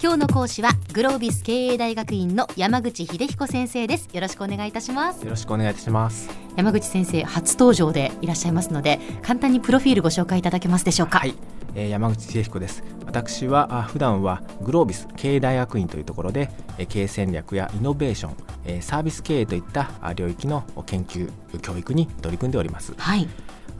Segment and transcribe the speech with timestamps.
[0.00, 4.08] 今日の講師はグロービス経営大学院の山口秀彦先生です。
[4.12, 5.24] よろしくお願いいたします。
[5.24, 6.30] よろしくお願いいたします。
[6.54, 11.18] 山口先生初登場でいらっしゃいますので簡単にプロフィールご紹介いただけますでしょうか？
[11.18, 11.34] はい、
[11.74, 12.84] えー、山口秀彦です。
[13.06, 16.48] 私は普段はグロービス経営大学院というところで
[16.88, 21.28] 経営戦略やイノベーションサービス経営といった領域の研究
[21.60, 22.94] 教育に取り組んでおります。
[22.96, 23.26] はい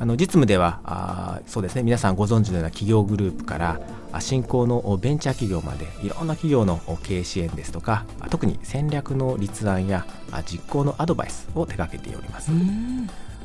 [0.00, 3.80] あの実務ではあそうですね皆さんご存知のような企業グループから
[4.20, 10.06] 新興のベンチャー企業までいろんな企業の経営支援ですとか特に戦略の立案や
[10.46, 12.50] 実行のアドバイスを手掛けております。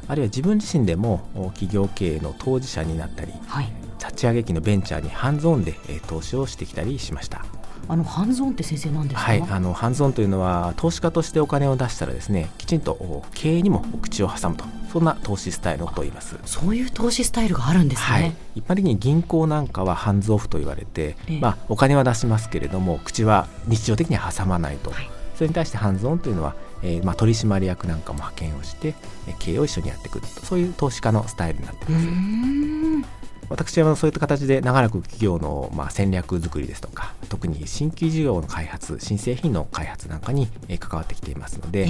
[0.07, 5.75] あるいは自分自身でも企業経営の当事者になったり、はい、立ち上げ期のベンチャーにハンズオンで
[6.07, 7.45] 投資をしてきたりしました。
[7.87, 14.63] あのハンズオンって先生なんですか、はい、あのハンズオンというのは投資家としてお金を出したらですねきちんと経営にも口を挟むと
[14.93, 16.37] そんな投資スタイルのことを言います。
[16.45, 28.93] そういう投資スタイルがあるんですね、はい、一般的に銀行なんかはハンズオフと言われて、ええ、まあ、お金は出しますけれども口は日常的に挟まないと、はい、それに対してハンズオンというのはえーまあ、取締役なんかも派遣をして
[29.39, 30.45] 経営を一緒にやってくると。
[30.45, 33.22] そういう投資家のスタイルになっています。
[33.49, 40.47] 私はそういった形で長らく企業のまあ戦略作りですとか特に新規事業の開発新製品の開発なんかに
[40.79, 41.87] 関わってきていますので、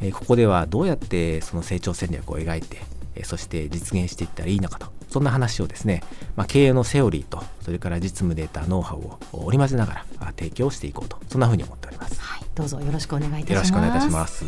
[0.00, 0.12] ええ。
[0.12, 2.80] ここではどうやってその成長戦略を描いて
[3.24, 6.02] そして実現していったらいいのかとそんな話をですね、
[6.36, 13.52] まあ、経営のセオリーとそれから実務データノウハウを織り交ぜながら提供していこうとそんなふうに思っております、はい、どうぞよろしくお願いいたします。
[13.52, 14.46] よろしくお願いいたします。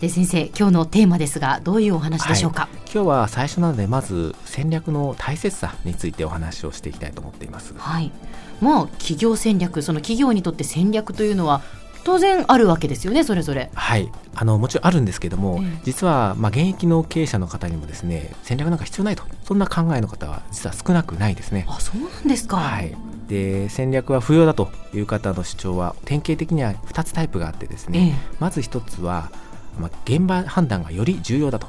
[0.00, 7.74] で先生今日のテーマですがどういうお話でしょうか、はい、今日は最初なのでまず戦略の大切さについてお話をしていきたいと思っています。
[7.76, 8.12] はい。
[8.60, 11.62] まあ企業戦略その企業にとって戦略というのは
[12.04, 13.72] 当然あるわけですよねそれぞれ。
[13.74, 14.12] はい。
[14.36, 19.24] あのもちろんあるんですけども、ええ、実はまあ現役の経営者の方にもですね戦略なんか必要ないと。
[19.42, 21.66] そんな考えの方は実は少なくないですね。
[21.68, 22.58] あそうなんですか。
[22.58, 22.94] はい。
[23.26, 29.32] で戦略は不要だという方の主張は典型的には2つタイプがあってですね、え、まず1つは
[29.80, 31.66] まあ、現場判断がより重要だと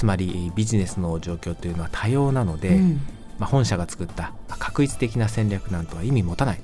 [0.00, 3.00] つまりビジネスの状況というのは多様なので、うん、
[3.38, 6.60] まあ、本社が作った確一的な戦略なんとは意味持たない、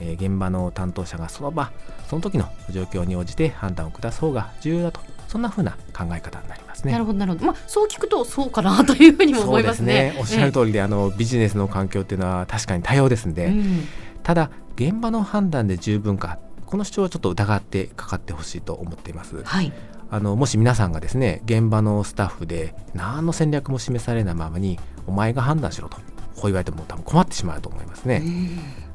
[0.00, 1.70] えー、現場の担当者がその場
[2.08, 6.90] その時の状況に応じて判断を下す方が重要だとそんなふうな考え方になりますね。
[6.90, 7.46] なるほどなるほど。
[7.46, 10.10] まあそう聞くとそうかなというふうにも思いますね。
[10.14, 13.86] すねおっしゃる通りで、えー、あのビジネスの環境っていうのは確かに多様ですんで、うん、
[14.24, 19.40] ただ現場の判断で十分かこの主張はちょっと疑ってかかってほしいと思っています。
[19.44, 19.72] はい。
[20.10, 25.96] あのもし皆さんがですね現場のスタッフで何の戦略も示されないままにお前が判断しろと
[26.36, 28.22] こう言われても多分困ってしまうと思いますね。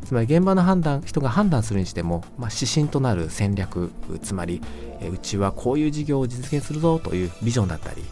[0.03, 4.61] つまり現場の判断人が判断するにしても、まあ、指針となる戦略つまり
[5.11, 8.03] うちはこういう事業を実現するぞというビジョンだったり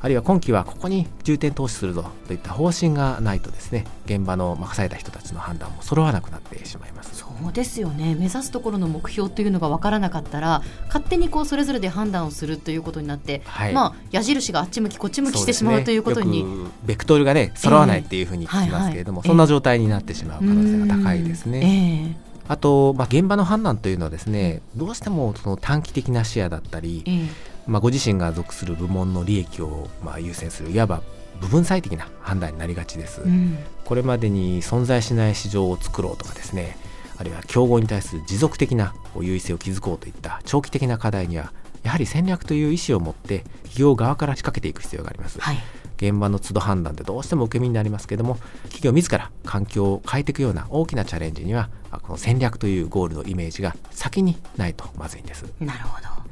[0.00, 7.16] あるいは今期はここに重点投資するぞといった方針がないとですね現場の任された人たちの判断も揃わなくなってしまいます。
[7.16, 8.14] そうですよね。
[8.14, 16.44] 目指すところの目標というのが分からなかったら勝手にこうそれぞれで判断をするということになって、はい、まあ矢印があっち向きこっち向きしてしまう、ということに
[16.84, 22.14] ベクトルがね揃わないっていうふうに聞きますけれども、えーはいはい、そんな状態になってしまう可能性が高いですね。
[22.16, 27.28] えーあと、まあ、現場の判断というのはですねどうしてもその短期的な視野だったり、えー、
[27.68, 31.02] まあ、ご自身が属する部門の利益をまあ優先するいわば
[31.40, 36.76] 部分最適な判断になりがちです、うん、これまでに存在しない市場を作ろうとかですね
[37.16, 41.52] あるいは競合に対する持続的な優位性を築こうといった長期的な課題には
[41.82, 45.58] やはり戦略という意思を持って企業側から仕掛けていく必要があります、はい、
[45.98, 51.70] 現場の都度判断でどうしても受け身になりますけれども企業自ら環境を変えていくような大きなチャレンジには
[52.02, 55.46] この戦略というゴールのイメージが先にないとまずいんです。
[55.60, 56.27] なるほど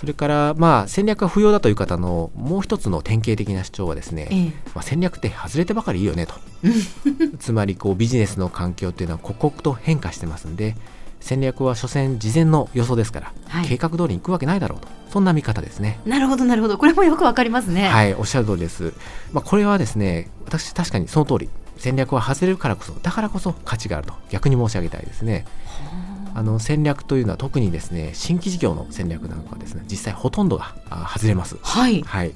[0.00, 6.34] それからまあ戦略が不要だという方のもう一つの典型的な主張はですね、ええ、まあ、戦略って外れてばかりいいよねと。
[7.38, 10.74] つまりこうビジネスの環境っていうのは刻々と変化してますんで
[11.20, 14.88] 戦略は所詮事前の予想ですから、はい、計画通りにいくわけないだろうと。
[15.12, 16.00] そんな見方ですね。
[16.06, 16.78] なるほどなるほど。
[16.78, 17.88] これもよくわかりますね。
[17.88, 18.94] はいおっしゃる通りです、
[19.34, 21.50] まあ、これはですね私確かにその通り。
[21.76, 24.14] 戦略は外れるからこそだからこそ価値があると。
[24.30, 25.44] 逆に申し上げたいですね。
[25.66, 26.09] あ
[26.42, 30.74] の戦略というのは特にですね新規事業の戦略なんかはですね実際ほとんどが
[31.12, 31.56] 外れます。
[31.62, 32.32] はい、はい、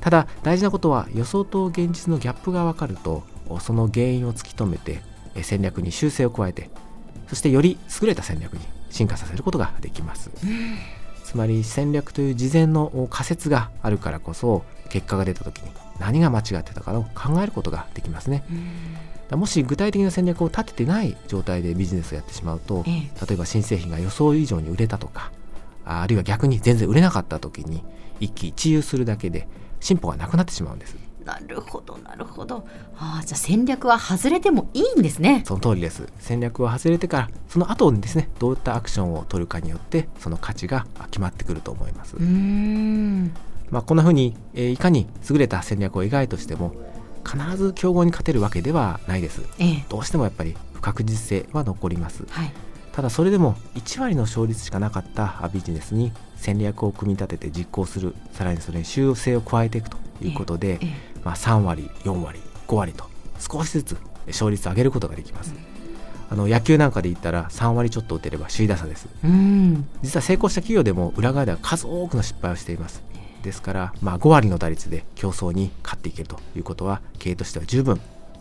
[0.00, 3.24] ただ大事なことは予想と現実のギャップが分かると
[3.60, 5.02] その原因を突き止めて
[5.42, 6.70] 戦略に修正を加えて
[7.28, 8.60] そしてより優れた戦略に
[8.90, 10.30] 進化させることができます。
[11.30, 18.42] つまり戦略という事前の仮説があるからこそ結果が出た時に何が間違ってたかを考えることができますね。
[19.30, 25.30] もし具体的な戦略を立ててない状態でビジネスをやってしまうと、ええ、例えば新製品が予想以上に売れたとか
[25.84, 27.84] あるいは逆に全然売れなかった時に
[28.18, 29.46] 一喜一憂するだけで
[29.78, 32.66] 進歩がなくなってしまうんですなるほどなるほど。
[32.96, 35.42] あじゃあ戦略は外れてもいいんですね。
[35.46, 36.06] その通りです。
[36.18, 42.16] 戦略は外れてからその後にですねどういったアクションを取るかによってその価値が決まってくると思います。
[42.16, 43.32] うん。
[43.70, 46.74] まあこんなふうに、えー、いかに優れた戦略を描いとしても
[47.24, 52.52] 必ず競合に勝てるわけではないです、ええ、どうしてもやっぱり不確実性は残ります、はい、
[52.92, 63.04] ただそれでも1割の勝率しかなかったビジネスに戦略を組み立てて実行するさらにそれに修正を加えていくということで、ええまあ、3割4割5割と
[63.38, 63.96] 少しずつ
[64.26, 65.54] 勝率を上げることができます、
[66.30, 69.08] あの野球なんかで言ったら3割ちょっと打てれば首位打者です、
[70.02, 73.02] 実は成功した企業でも裏側では数多くの失敗をしています。
[73.42, 78.00] ですから、まあ、5割の打率で競争に勝っていけるということは経営としては十分、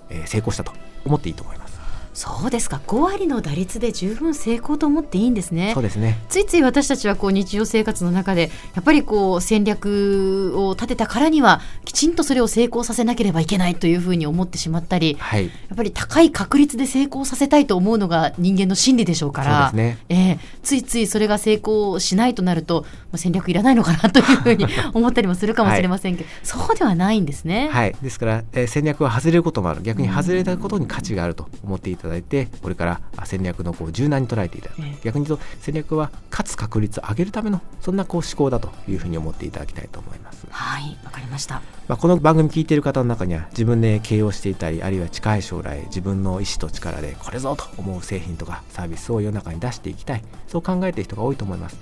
[0.09, 0.73] えー、成功したと
[1.05, 1.78] 思っていいと思います
[2.19, 2.81] そうですか。
[2.85, 5.71] 5割の打率で十分成功と思っていいんですね。
[5.73, 6.19] そうですね。
[6.27, 19.97] ついつい私たちはこう日常生活の中でやっぱりこう戦略を立てたからにはきちんとそれを成功させなければいけないというふうに思ってしまったり、はい、やっぱり高い確率で成功させたいと思うのが人間の心理でしょうからね。
[20.09, 27.69] えー、ついついそれが成功しないとなると、まあ、戦略いらないのかなというふうに思ったりもするかもしれませんけど、はい、そうではないんですね。
[27.71, 29.81] はい、ですから、えー、戦略は外れることもある。
[29.83, 40.45] 逆に外れたことに価値があると思っていただいてこれから戦略のこう柔軟に捉えていただく、逆に言うと戦略は勝つ確率を上げるためのそんなこう思考だというふうに思っていただきたいと思います。
[40.49, 50.23] はいわかりました、まあ、この番組聞いている方の中には自分で経営をしていたりあるいは近い将来自分の意思と力でこれぞと思う製品とかサービスを世の中に出していきたい。
[50.47, 51.77] そう考えている人が多いと思います。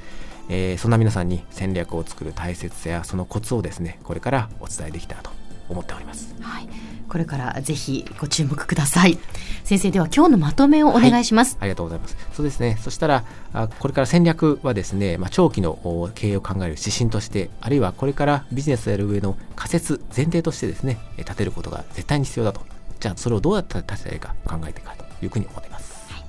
[0.50, 5.32] えー、そんな皆さんに戦略を作る大切さやそのコツをですねこれからお伝えできたらと
[5.70, 6.36] 思っております。
[6.42, 6.70] はい。
[7.10, 9.18] これからぜひご注目ください。
[9.64, 12.18] 先生では今日のまとめをお願いします、はい、ありがとうございます。
[12.34, 12.78] そうですね。
[12.82, 13.24] そしたら
[13.54, 22.62] あこれから戦略はですね、まあ、長期の経営を考える指針としてあるいはこれからビジネスをやる上の仮説前提としてですね立てることが絶対に必要だと。
[23.00, 26.24] じゃあそれをどうやったら立てたらいいか考えていくかというふうに思っています、はい、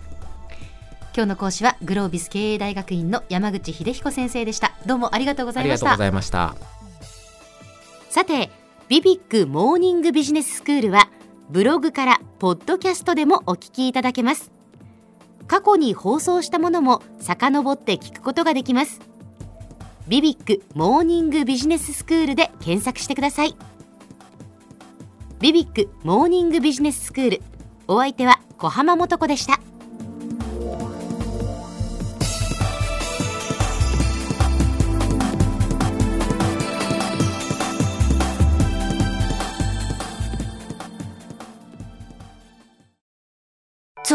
[1.14, 4.74] 今日の講師はグロービス経営大学院の山口秀彦先生でした。
[4.86, 5.86] どうもありがとうございました。
[5.86, 6.54] ありがとうございました。
[8.10, 8.50] さて
[8.88, 11.10] ビビックモーニングビジネススクールは
[11.50, 14.50] ブログからポッドキャストでもお聞きいただけます。
[15.46, 19.00] 過去に放送したものも遡って聞くことができます。
[20.08, 23.54] ビビックモーニングビジネススクールで検索してください。
[25.40, 27.42] ビビックモーニングビジネススクール
[27.88, 29.60] お相手は小浜もとこでした。